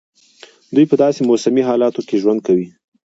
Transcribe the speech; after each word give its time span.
دوی 0.73 0.85
په 0.89 0.95
داسي 1.03 1.21
موسمي 1.29 1.63
حالاتو 1.69 2.01
کې 2.07 2.15
ژوند 2.21 2.39
کوي. 2.47 2.67